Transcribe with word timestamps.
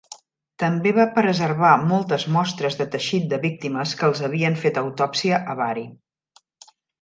També 0.61 0.93
va 0.99 1.03
preservar 1.17 1.73
moltes 1.91 2.25
mostres 2.35 2.77
de 2.79 2.87
teixit 2.95 3.27
de 3.35 3.39
víctimes 3.43 3.93
que 4.01 4.09
els 4.09 4.23
havien 4.29 4.59
fet 4.63 4.81
autòpsia 4.83 5.43
a 5.55 5.59
Bari. 5.61 5.85